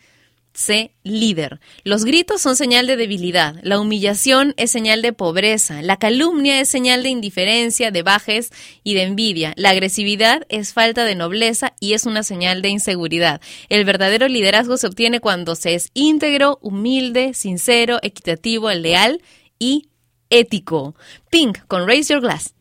Sé 0.57 0.95
líder. 1.03 1.59
Los 1.83 2.03
gritos 2.03 2.41
son 2.41 2.55
señal 2.55 2.87
de 2.87 2.95
debilidad, 2.97 3.59
la 3.61 3.79
humillación 3.79 4.55
es 4.57 4.71
señal 4.71 5.03
de 5.03 5.13
pobreza, 5.13 5.83
la 5.83 5.97
calumnia 5.97 6.59
es 6.59 6.67
señal 6.67 7.03
de 7.03 7.09
indiferencia, 7.09 7.91
de 7.91 8.01
bajes 8.01 8.49
y 8.83 8.95
de 8.95 9.03
envidia, 9.03 9.53
la 9.55 9.69
agresividad 9.69 10.47
es 10.49 10.73
falta 10.73 11.03
de 11.03 11.13
nobleza 11.13 11.75
y 11.79 11.93
es 11.93 12.07
una 12.07 12.23
señal 12.23 12.63
de 12.63 12.69
inseguridad. 12.69 13.39
El 13.69 13.85
verdadero 13.85 14.27
liderazgo 14.27 14.77
se 14.77 14.87
obtiene 14.87 15.19
cuando 15.19 15.53
se 15.53 15.75
es 15.75 15.91
íntegro, 15.93 16.57
humilde, 16.63 17.35
sincero, 17.35 17.99
equitativo, 18.01 18.71
leal 18.71 19.21
y 19.59 19.89
ético. 20.31 20.95
Pink 21.29 21.59
con 21.67 21.85
Raise 21.85 22.11
Your 22.11 22.23
Glass. 22.23 22.56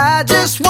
I 0.00 0.22
just 0.22 0.60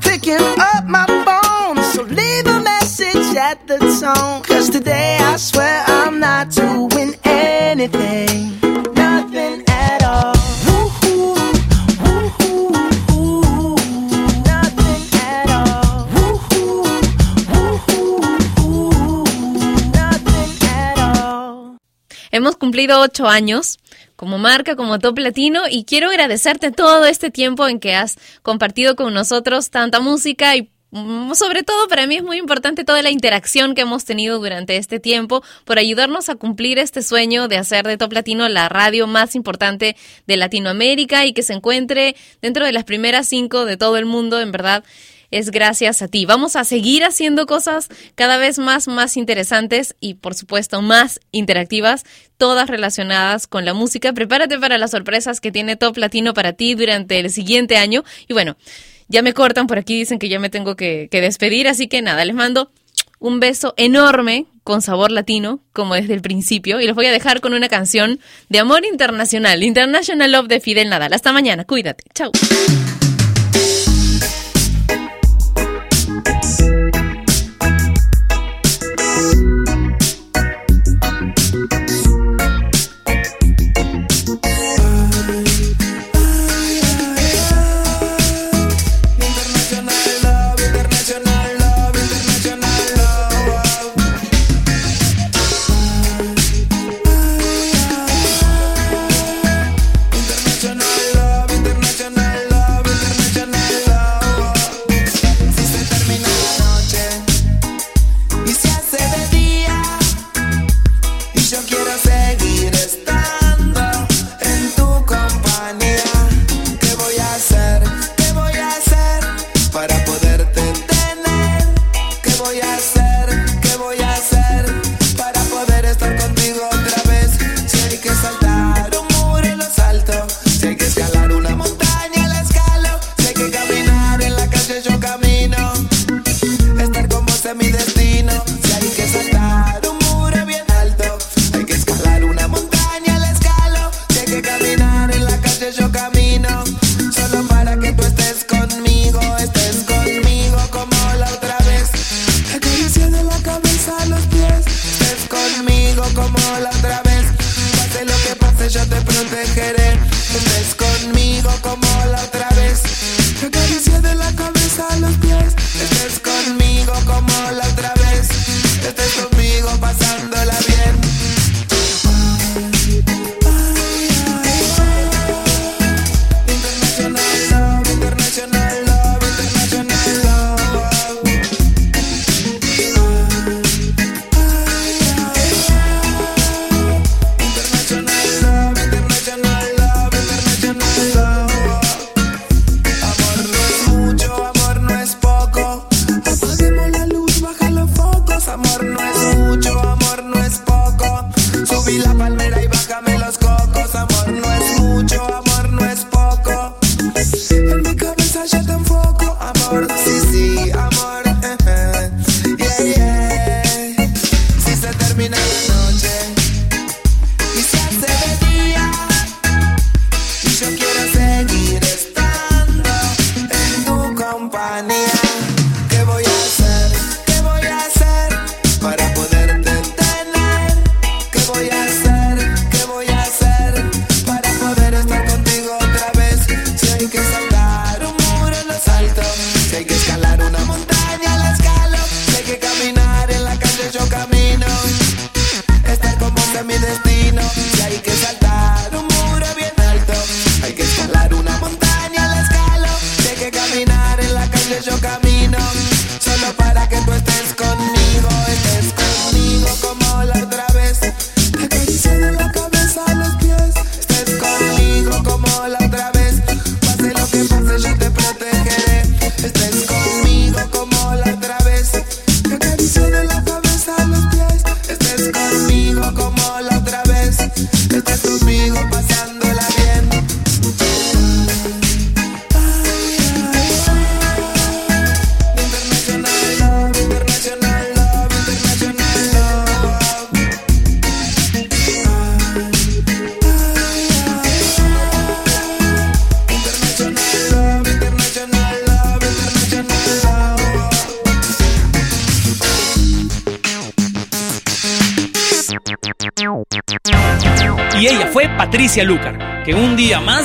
picking 0.00 0.46
up 0.58 0.84
my 0.86 1.06
phone, 1.26 1.76
leave 2.08 2.44
message 2.60 3.36
at 3.36 3.66
the 3.66 3.78
tone. 3.78 4.42
Cause 4.42 4.70
I 5.20 5.36
swear 5.36 5.84
I'm 5.86 6.20
not 6.20 6.50
doing 6.50 7.16
anything. 7.24 8.50
Hemos 22.32 22.56
cumplido 22.56 23.00
ocho 23.00 23.26
años 23.26 23.79
como 24.20 24.36
marca, 24.36 24.76
como 24.76 24.98
Top 24.98 25.18
Latino, 25.18 25.62
y 25.66 25.84
quiero 25.84 26.10
agradecerte 26.10 26.72
todo 26.72 27.06
este 27.06 27.30
tiempo 27.30 27.66
en 27.66 27.80
que 27.80 27.94
has 27.94 28.18
compartido 28.42 28.94
con 28.94 29.14
nosotros 29.14 29.70
tanta 29.70 29.98
música 29.98 30.56
y 30.56 30.68
mm, 30.90 31.32
sobre 31.32 31.62
todo 31.62 31.88
para 31.88 32.06
mí 32.06 32.16
es 32.16 32.22
muy 32.22 32.36
importante 32.36 32.84
toda 32.84 33.00
la 33.00 33.08
interacción 33.08 33.74
que 33.74 33.80
hemos 33.80 34.04
tenido 34.04 34.38
durante 34.38 34.76
este 34.76 35.00
tiempo 35.00 35.42
por 35.64 35.78
ayudarnos 35.78 36.28
a 36.28 36.34
cumplir 36.34 36.78
este 36.78 37.00
sueño 37.00 37.48
de 37.48 37.56
hacer 37.56 37.86
de 37.86 37.96
Top 37.96 38.12
Latino 38.12 38.46
la 38.50 38.68
radio 38.68 39.06
más 39.06 39.34
importante 39.34 39.96
de 40.26 40.36
Latinoamérica 40.36 41.24
y 41.24 41.32
que 41.32 41.42
se 41.42 41.54
encuentre 41.54 42.14
dentro 42.42 42.66
de 42.66 42.72
las 42.72 42.84
primeras 42.84 43.26
cinco 43.26 43.64
de 43.64 43.78
todo 43.78 43.96
el 43.96 44.04
mundo, 44.04 44.38
en 44.38 44.52
verdad 44.52 44.84
es 45.30 45.50
gracias 45.50 46.02
a 46.02 46.08
ti. 46.08 46.26
Vamos 46.26 46.56
a 46.56 46.64
seguir 46.64 47.04
haciendo 47.04 47.46
cosas 47.46 47.88
cada 48.14 48.36
vez 48.36 48.58
más, 48.58 48.88
más 48.88 49.16
interesantes 49.16 49.94
y 50.00 50.14
por 50.14 50.34
supuesto 50.34 50.82
más 50.82 51.20
interactivas, 51.32 52.04
todas 52.36 52.68
relacionadas 52.68 53.46
con 53.46 53.64
la 53.64 53.74
música. 53.74 54.12
Prepárate 54.12 54.58
para 54.58 54.78
las 54.78 54.90
sorpresas 54.90 55.40
que 55.40 55.52
tiene 55.52 55.76
Top 55.76 55.96
Latino 55.96 56.34
para 56.34 56.52
ti 56.52 56.74
durante 56.74 57.18
el 57.18 57.30
siguiente 57.30 57.76
año. 57.76 58.04
Y 58.28 58.32
bueno, 58.32 58.56
ya 59.08 59.22
me 59.22 59.34
cortan 59.34 59.66
por 59.66 59.78
aquí, 59.78 59.98
dicen 59.98 60.18
que 60.18 60.28
ya 60.28 60.38
me 60.38 60.50
tengo 60.50 60.76
que, 60.76 61.08
que 61.10 61.20
despedir, 61.20 61.68
así 61.68 61.88
que 61.88 62.02
nada, 62.02 62.24
les 62.24 62.34
mando 62.34 62.70
un 63.18 63.38
beso 63.38 63.74
enorme 63.76 64.46
con 64.64 64.82
sabor 64.82 65.10
latino, 65.10 65.60
como 65.72 65.94
desde 65.94 66.14
el 66.14 66.22
principio, 66.22 66.80
y 66.80 66.86
los 66.86 66.96
voy 66.96 67.06
a 67.06 67.12
dejar 67.12 67.40
con 67.40 67.54
una 67.54 67.68
canción 67.68 68.18
de 68.48 68.58
amor 68.58 68.84
internacional, 68.84 69.62
International 69.62 70.32
Love 70.32 70.48
de 70.48 70.60
Fidel 70.60 70.88
Nadal. 70.88 71.12
Hasta 71.12 71.32
mañana, 71.32 71.64
cuídate. 71.64 72.04
Chao. 72.14 72.30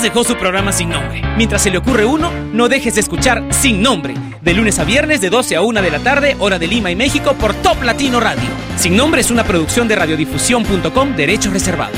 Dejó 0.06 0.24
su 0.24 0.38
programa 0.38 0.72
sin 0.72 0.90
nombre. 0.90 1.24
Mientras 1.36 1.64
se 1.64 1.72
le 1.72 1.80
ocurre 1.80 2.06
uno, 2.06 2.32
no 2.54 2.70
dejes 2.70 2.94
de 2.94 3.02
escuchar 3.02 3.44
Sin 3.50 3.82
Nombre, 3.82 4.14
de 4.40 4.54
lunes 4.54 4.78
a 4.78 4.84
viernes 4.84 5.20
de 5.20 5.32
12 5.32 5.56
a 5.56 5.64
1 5.64 5.82
de 5.82 5.90
la 5.90 5.98
tarde, 5.98 6.36
hora 6.38 6.60
de 6.60 6.68
Lima 6.68 6.92
y 6.92 6.96
México, 6.96 7.34
por 7.34 7.56
Top 7.56 7.82
Latino 7.82 8.20
Radio. 8.20 8.48
Sin 8.78 8.96
Nombre 8.96 9.22
es 9.22 9.32
una 9.32 9.44
producción 9.44 9.88
de 9.88 9.96
radiodifusión.com, 9.96 11.16
derechos 11.16 11.52
reservados. 11.54 11.98